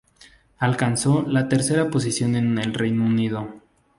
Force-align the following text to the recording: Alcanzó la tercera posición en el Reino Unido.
Alcanzó 0.57 1.23
la 1.27 1.47
tercera 1.47 1.91
posición 1.91 2.35
en 2.35 2.57
el 2.57 2.73
Reino 2.73 3.05
Unido. 3.05 3.61